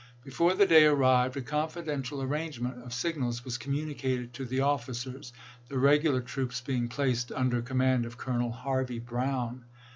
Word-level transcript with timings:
Before 0.23 0.55
the 0.55 0.65
day 0.65 0.85
arrived 0.85 1.37
a 1.37 1.43
confidential 1.43 2.23
arrangement 2.23 2.83
of 2.83 2.91
sig 2.91 3.17
nals 3.17 3.45
was 3.45 3.59
communicated 3.59 4.33
to 4.33 4.45
the 4.45 4.59
officers, 4.61 5.31
the 5.69 5.77
regular 5.77 6.21
troops 6.21 6.59
being 6.59 6.87
placed 6.87 7.31
under 7.31 7.61
command 7.61 8.07
of 8.07 8.17
Colonel 8.17 8.51
Harvey 8.51 8.97
Brown. 8.97 9.63